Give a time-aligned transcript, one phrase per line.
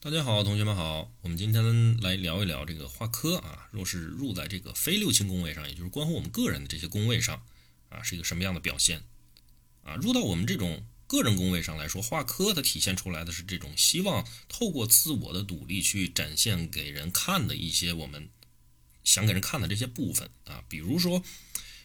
[0.00, 3.66] 大家好，同学们好，我们今天来聊一聊这个化科啊。
[3.72, 7.42] 若是入在这个非六亲宫位上，也就是关乎我们个人的这些宫位上
[7.88, 9.02] 啊，是一个什么样的表现
[9.82, 9.96] 啊？
[9.96, 18.28] 入到我们这种个人宫位上来说，化科它体现出来的是这种希望透过自我的努力去展现给人看的一些我们
[19.02, 20.62] 想给人看的这些部分啊。
[20.68, 21.24] 比如说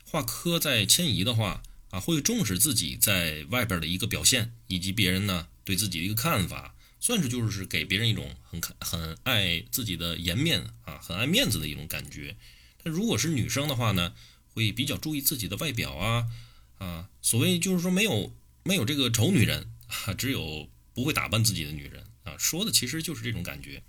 [0.05, 6.75] 化科在迁移的话啊，会重视自己在外边的一个表现，以及别人呢对自己的一个看法。
[7.03, 12.37] 算是就是给别人一种很看很爱自己的颜面啊，很爱面子的一种感觉。
[12.81, 14.13] 但如果是女生的话呢，
[14.47, 16.29] 会比较注意自己的外表啊
[16.77, 17.09] 啊。
[17.21, 19.69] 所谓就是说没有没有这个丑女人
[20.07, 22.37] 啊，只有不会打扮自己的女人啊。
[22.39, 23.83] 说的其实就是这种感觉。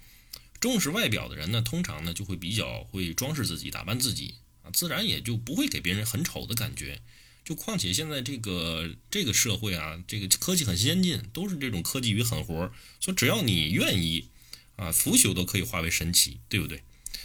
[0.58, 7.00] 重视外表的人呢，通常呢就会比较会装饰自己、打扮自己啊，自然也就不会给别人很丑的感觉。
[7.44, 14.28] 就况且现在这个这个社会啊，这个科技很先进，都是这种科技与狠活，所以只要你愿意，
[14.76, 16.82] 啊，腐朽都可以化为神奇，对不对？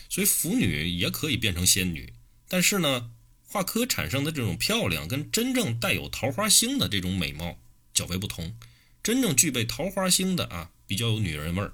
[0.10, 2.12] 所以腐女也可以变成仙女，
[2.49, 3.12] 但是呢，
[3.48, 7.58] 化科产生的这种漂亮，跟真正带有桃花星的这种美貌
[7.93, 8.58] 较为不同。
[9.02, 11.71] 真正具备桃花星的啊，比较有女人味儿。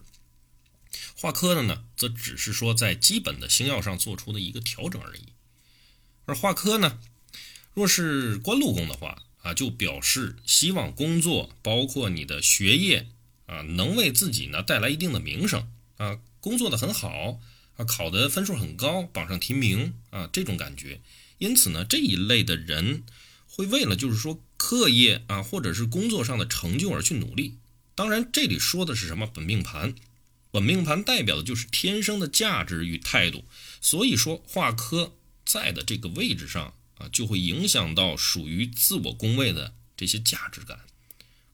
[1.16, 5.24] 化科的呢，则只是说在基本的星耀上做出的一个调整而已。
[6.26, 7.00] 而化科呢？
[7.76, 13.10] 若是官禄宫的话啊，就表示希望工作，包括你的学业
[13.46, 17.42] 啊，能为自己呢带来一定的名声啊，工作的很好
[17.76, 21.02] 啊，考的分数很高，榜上提名啊，这种感觉。
[21.38, 23.04] 因此呢，这一类的人
[23.46, 27.58] 会为了就是说课业啊，或者是工作上的成就而去努力。
[27.94, 29.94] 当然，这里说的是什么本命盘？
[30.50, 33.44] 本命盘代表的就是天生的价值与态度。
[33.82, 35.14] 所以说，化科
[35.46, 36.74] 在的这个位置上。
[36.98, 40.80] 啊，就会影响到属于自我宫位的这些价值感。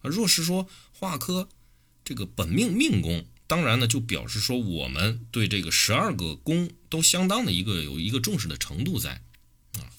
[0.01, 1.49] 啊，若是说化科
[2.03, 9.23] 这个本命命宫，当然呢，就表示说我们对这个十二个宫都相当的一个有一个重视的程度在。
[9.73, 9.89] 啊，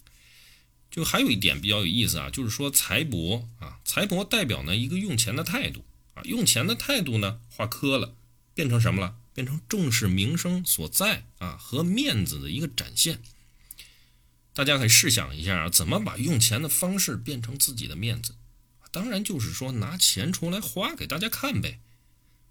[0.90, 8.14] 就还有一点比较有意思啊，就是说财帛啊，财帛代表呢一个用钱的态度啊，用钱的态度呢化科了，
[8.54, 9.16] 变成什么了？
[9.34, 13.22] 变成重视名声所在啊和面子的一个展现。
[14.54, 18.34] 大家可以试想一下啊，怎么把用钱的方式变成自己的面子？
[18.90, 21.80] 当然就是说拿钱出来花给大家看呗。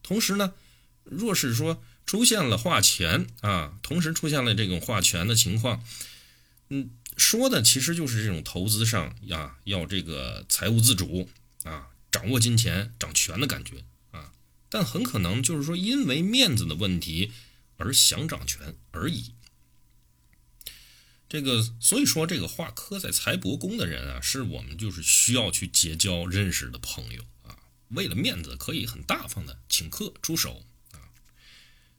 [0.01, 0.53] 同时呢，
[1.03, 5.83] 若是说出现了花钱啊，同时出现了这种花钱的情况，
[6.69, 11.29] 嗯，说的其实就是这种投资上呀，要这个财务自主
[11.63, 14.31] 啊，掌握金钱、掌权的感觉啊。
[14.67, 17.31] 但很可能就是说因为面子的问题
[17.77, 19.35] 而想掌权而已。
[21.31, 27.55] 这个，所以说这个化科在财帛宫的人啊，是我们就是需要去结交认识的朋友啊。
[27.91, 30.99] 为了面子，可以很大方的请客出手啊。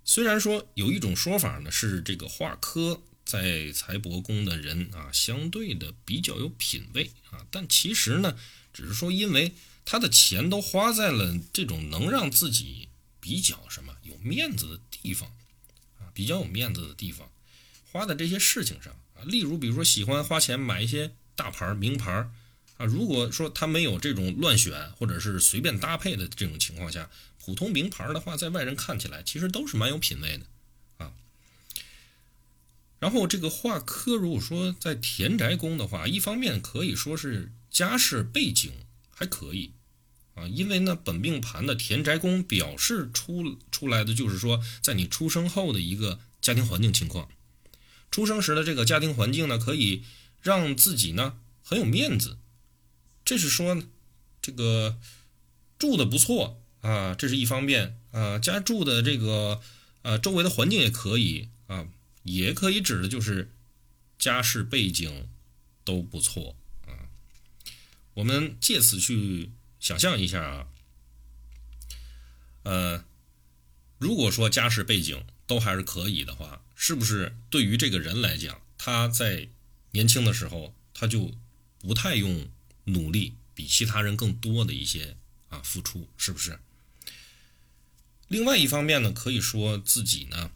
[0.05, 8.37] 虽然说有一种说法呢，是这个化科在财帛宫的人啊，相对的比较有品位啊，但其实呢，
[8.75, 9.55] 只是说因为
[9.87, 15.27] 他的钱都花在了这种能让自己比较什么有面子的地方
[15.99, 17.33] 啊，比较有面子的地方，
[17.91, 18.95] 花在这些事情上。
[19.25, 22.31] 例如，比如说喜欢花钱买一些大牌名牌
[22.77, 27.11] 啊，如果说他没有这种乱选或者是随便搭配的这种情况下，
[27.45, 30.47] 普通名牌的话，在外人看起来其实都是蛮有品位的
[31.05, 31.13] 啊。
[32.99, 38.73] 然后这个化科，如果说在田宅宫的话，一方面可以说是家世背景
[39.11, 39.73] 还可以
[40.35, 47.29] 啊，因为呢本命盘的田宅宫表示出出来的就是说，在你出生后的一个家庭环境情况。
[48.13, 50.05] 出生时的这个家庭环境呢，可以
[50.43, 52.37] 让自己呢很有面子，
[53.25, 53.83] 这是说
[54.43, 54.99] 这个
[55.79, 59.63] 住的不错啊，这是一方面啊，家住的这个
[60.03, 61.89] 呃周围的环境也可以啊，
[62.23, 63.51] 也可以指的就是
[64.19, 65.29] 家世背景
[65.83, 66.55] 都不错
[66.87, 67.09] 啊。
[68.13, 69.51] 我们借此去
[69.81, 70.67] 想象一下啊，
[72.65, 73.05] 呃，
[73.97, 76.63] 如果说家世背景都还是可以的话。
[76.85, 79.49] 是不是对于这个人来讲，他在
[79.93, 81.33] 年轻的时候他就
[81.79, 82.51] 不太用
[82.87, 85.17] 努力，比其他人更多的一些
[85.49, 86.59] 啊付出，是不是？
[88.27, 90.51] 另外一方面呢，可以说自己呢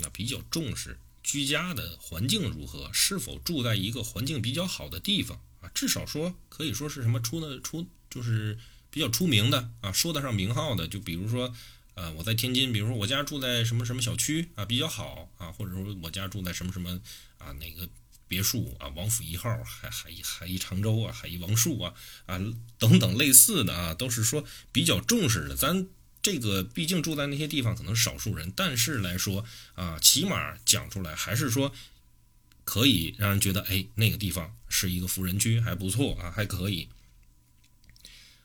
[0.00, 5.70] 啊比较重视居家的环境如何，是否住在一个环境比较好的地方啊？
[5.72, 8.58] 至少说可以说是什么出的出就是
[8.90, 11.54] 比较出名的啊，说得上名号的，就比如说。
[11.98, 17.00] 呃，我在天津，比如说我家住在什么什么小区啊，比较好啊，或者说我家住在什么什么
[17.38, 17.88] 啊哪个
[18.28, 21.92] 别墅啊，王府一号，海海海一常州啊，海一王树啊
[22.26, 22.38] 啊
[22.78, 25.56] 等等类似的啊，都是说比较重视的。
[25.56, 25.88] 咱
[26.22, 29.44] 这个毕竟住在那些地方可能少数人，但是来说
[29.74, 31.74] 啊，起码讲出来还是说
[32.62, 36.88] 可以让人觉得，哎，那个地方是一个富人区，还不错啊，还可以。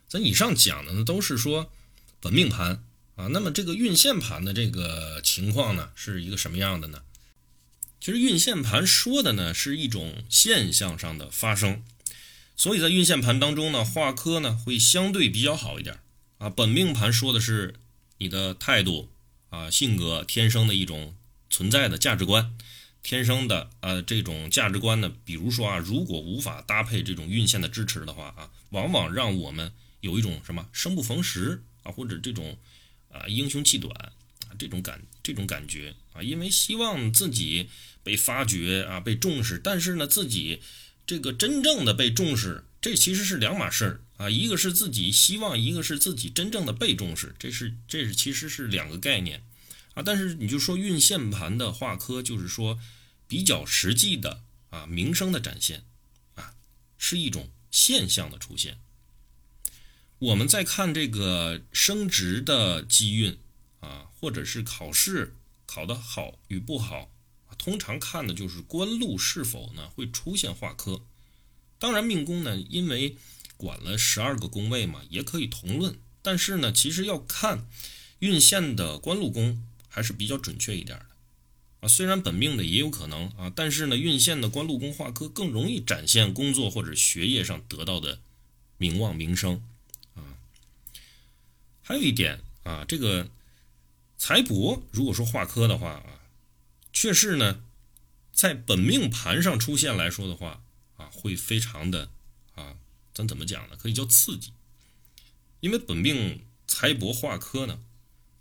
[0.07, 1.71] 咱以上讲的呢，都是说
[2.19, 2.83] 本命盘
[3.15, 7.04] 啊，那么这个运线盘的这个情况呢，是一个什么样的呢？
[8.00, 11.83] 其实运线盘说的呢，是一种现象上的发生。
[12.56, 16.00] 所以在运线盘当中呢，化科呢会相对比较好一点
[16.38, 16.50] 啊。
[16.50, 17.75] 本命盘说的是
[18.18, 19.10] 你的态度
[19.50, 21.16] 啊、性格、天生的一种
[21.50, 22.56] 存在的价值观，
[23.01, 29.71] 天生的呃这种价值观呢，比如说啊，如果无法搭配这种运线的支持的话啊，往往让我们
[30.01, 32.57] 有一种什么生不逢时啊，或者这种
[33.13, 37.69] 啊英雄气短啊这种感这种感觉啊，因为希望自己
[38.04, 40.62] 被发掘啊，被重视，但是呢自己。
[41.06, 44.30] 这个真正的被重视，这其实是两码事儿啊。
[44.30, 49.44] 一个是自己希望，一个是自己真正的被重视，这是这是其实是两个概念
[49.95, 50.01] 啊。
[50.01, 52.80] 但是你就说运线盘的画科，就是说
[53.27, 55.83] 比较实际的啊，名声的展现
[56.36, 56.54] 啊，
[56.98, 58.80] 是一种现象的出现。
[60.23, 63.37] 我们在看这个升职的机运
[63.81, 65.35] 啊，或者是考试
[65.65, 67.11] 考得好与不好。
[67.57, 71.01] 通常看的就是官禄是否呢会出现化科，
[71.77, 73.17] 当然命宫呢，因为
[73.57, 75.99] 管了十二个宫位嘛，也可以同论。
[76.21, 77.67] 但是呢，其实要看
[78.19, 81.05] 运线的官禄宫还是比较准确一点的
[81.81, 81.87] 啊。
[81.89, 88.21] 虽然本命的也有可能啊，但是呢，运线的官禄宫化科更容易展现工作或者学业上得到的
[88.77, 89.61] 名望名声。
[91.83, 93.30] 还有一点啊，这个
[94.18, 96.21] 财帛如果说化科的话啊。
[96.95, 97.63] 却是呢，
[98.31, 100.62] 在本命盘上出现来说的话
[100.95, 102.12] 啊，会非常的
[102.53, 102.77] 啊，
[103.15, 103.75] 咱怎么讲呢？
[103.75, 104.53] 可以叫刺激，
[105.59, 107.80] 因为本命财帛化科呢，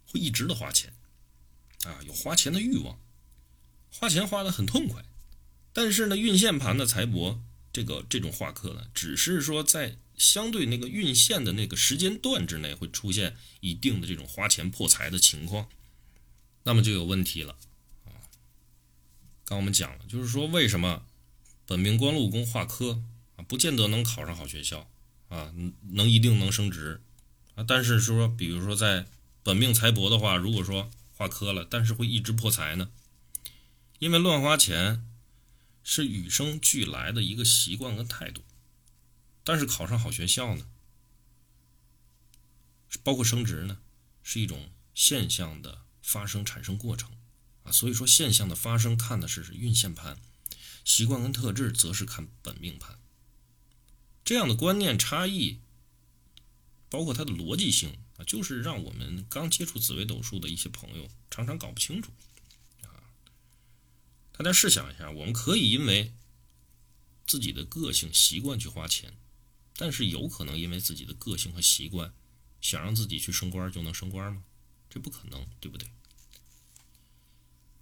[0.06, 0.92] 会一直的花钱
[1.84, 3.00] 啊，有花钱的欲望，
[3.90, 5.02] 花钱花的很痛快。
[5.72, 7.38] 但是呢，运线盘的财帛
[7.72, 15.68] 这个这种化科呢，只是说在相对那个运线的那个时间段之内会出现一定的这种花钱破财的情况，
[16.64, 17.56] 那么就有问题了
[18.04, 18.12] 啊。
[19.44, 21.04] 刚我们讲了，就是说为什么
[21.66, 23.02] 本命官禄宫化科
[23.36, 24.88] 啊，不见得能考上好学校
[25.28, 25.52] 啊，
[25.90, 27.00] 能一定能升职
[27.54, 27.64] 啊。
[27.66, 29.06] 但是说，比如说在
[29.42, 32.90] 本命财帛的话，如果说化科了，但是会一直破财呢？
[33.98, 35.04] 因为乱花钱
[35.82, 38.42] 是与生俱来的一个习惯跟态度，
[39.44, 40.66] 但是考上好学校呢，
[43.02, 43.78] 包括升职呢，
[44.22, 47.10] 是一种现象的发生产生过程。
[47.64, 50.18] 啊，所以说现象的发生看的是运线盘，
[50.84, 52.98] 习惯跟特质则是看本命盘。
[54.24, 55.60] 这样的观念差异，
[56.88, 62.10] 包括它的逻辑性啊，就是让我们刚接触紫微斗数的一些朋友常常搞不清楚。
[62.82, 62.98] 啊，
[64.32, 66.12] 大家试想一下，我们可以因为
[67.24, 69.16] 自己的个性习惯去花钱，
[69.82, 72.12] 但是有可能因为自己的个性和习惯，
[72.60, 74.44] 想让自己去升官就能升官吗？
[74.88, 75.88] 这不可能，对不对？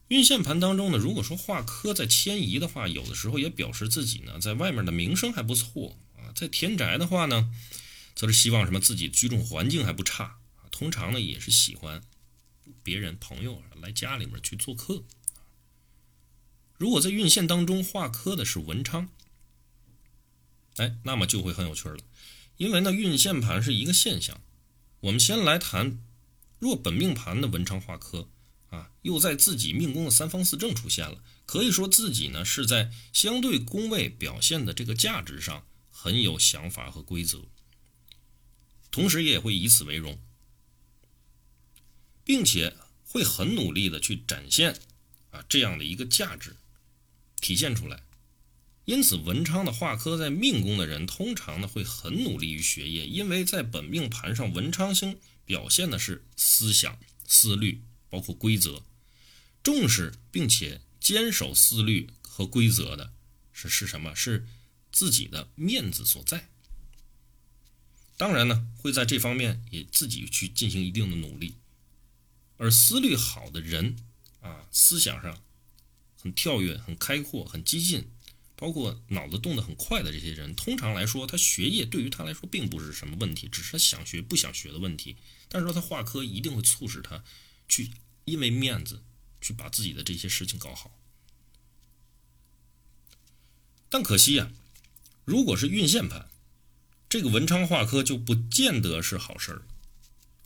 [0.09, 6.33] 运线盘当中呢，如果说化科在迁移的话，有的时候也表示自己呢在外面的名声还不错啊。
[6.35, 7.53] 在田宅的话呢，
[8.15, 10.65] 则是希望什么自己居住环境还不差啊。
[10.71, 12.03] 通常呢也是喜欢
[12.83, 15.05] 别人朋友来家里面去做客。
[16.79, 19.11] 如果在运线当中化科的是文昌，
[20.81, 21.99] 哎，那么就会很有趣了，
[22.57, 24.41] 因为呢运线盘是一个现象。
[25.01, 25.99] 我们先来谈，
[26.59, 28.29] 若本命盘的文昌化科。
[28.71, 37.49] 啊，又在自己命宫的三方四正出现了，可以说自己呢是在相对宫位表现的这个价值上很有想法和规则，
[38.93, 40.21] 同时也会以此为荣，
[42.23, 44.79] 并且会很努力的去展现
[45.33, 46.55] 啊这样的一个价值
[47.41, 48.05] 体现出来。
[48.91, 57.83] 因此，文昌的化科在命宫的人通常呢会很努力于学业，因为在本命盘上文昌星表现的是思想思虑。
[58.09, 58.83] 包括规则，
[59.63, 63.13] 重视并且坚守思虑和规则的
[63.53, 64.13] 是是什么？
[64.17, 64.49] 是
[64.91, 66.51] 自己的面子所在。
[68.17, 71.55] 当然呢，会在这方面也自己去进行一定的努力。
[72.57, 73.95] 而思虑好的人
[74.41, 75.41] 啊，思想上
[76.21, 78.11] 很跳跃、很开阔、很激进，
[78.61, 85.17] 包括脑子动得很快的这些人，通常来说，他学业对于他来说并不是什么问题，只是他想学不想学的问题。
[85.49, 87.25] 但是说他化科一定会促使他。
[87.67, 87.93] 去
[88.25, 89.05] 因为面子
[89.41, 90.99] 去把自己的这些事情搞好，
[93.89, 94.51] 但可惜呀，
[95.25, 96.29] 如果是运线盘，
[97.09, 99.63] 这个文昌化科就不见得是好事儿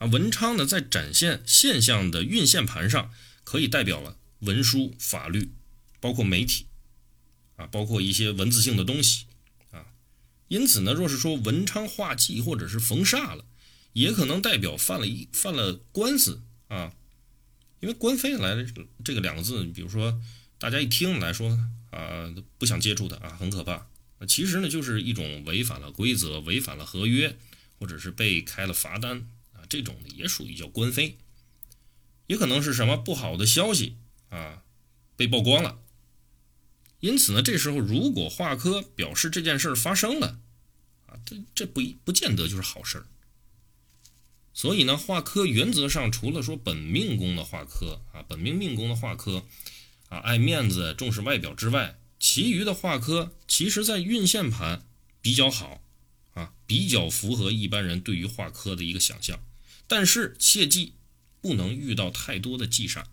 [0.01, 3.11] 啊，文昌呢在展现现象的运线盘上，
[3.43, 5.51] 可以代表了文书、法律，
[5.99, 6.67] 包括媒体，
[7.57, 9.27] 啊，包括一些文字性的东西，
[9.71, 9.87] 啊，
[10.49, 13.45] 因此呢，若是说文昌化忌或者是逢煞了，
[13.93, 16.93] 也可能代表犯了一犯了官司啊，
[17.81, 18.67] 因为官非来
[19.05, 20.21] 这个两个字，比如说
[20.59, 21.59] 大家一听来说
[21.91, 23.87] 啊，不想接触的啊，很可怕。
[24.19, 27.37] 那其实呢，就是一种违反了规则、违反了合约，
[27.79, 31.19] 或者是被开了罚单啊，这种的也属于叫官非，
[32.27, 33.97] 也可能是什么不好的消息
[34.31, 34.63] 啊
[35.17, 35.79] 被曝光了。
[37.05, 40.39] 因此呢，这时候如果画科表示这件事发生了
[41.07, 43.05] 啊，这这不不见得就是好事。
[44.55, 49.45] 所以呢，画科原则上除了说本命宫的画科啊，本命命宫的画科
[50.09, 54.87] 啊，爱面子、重视外表之外，其余的画科其实在运线盘
[55.21, 55.83] 比较好
[56.33, 59.39] 啊，比较符合一般人对于画科的一个想象。
[59.87, 60.95] 但是切记
[61.43, 63.05] 不能遇到太多的忌煞，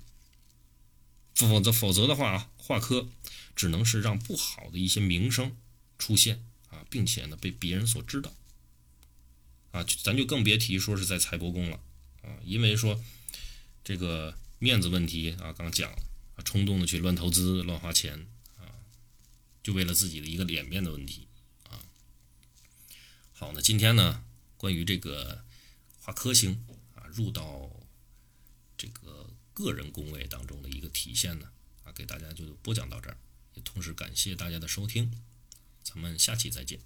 [1.35, 3.09] 否则否则的话啊，画科
[3.55, 5.55] 只能是让不好的一些名声
[5.97, 8.33] 出现啊，并且呢被别人所知道
[9.71, 11.79] 啊，咱就更别提说是在财帛宫了
[12.23, 13.03] 啊，因为说
[13.83, 15.97] 这个面子问题啊，刚讲了
[16.35, 18.27] 啊，冲动的去乱投资、乱花钱
[18.57, 18.69] 啊。
[19.63, 21.27] 就为了自己的一个脸面的问题
[21.69, 21.77] 啊。
[23.31, 24.23] 好，那今天呢，
[24.57, 25.43] 关于这个
[25.99, 26.65] 画科星
[26.95, 27.69] 啊入到
[28.75, 31.51] 这个个人宫位当中的一个体现呢，
[31.83, 33.17] 啊，给大家就播讲到这儿，
[33.53, 35.11] 也同时感谢大家的收听，
[35.83, 36.79] 咱们下期再见。